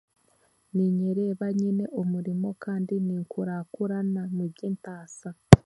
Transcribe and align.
Niinyereba 0.75 1.45
nyine 1.59 1.85
omurimo 1.99 2.49
kandi 2.63 2.93
ninkurakurana 3.05 4.21
omu 4.29 4.45
by'entaasa 4.53 5.29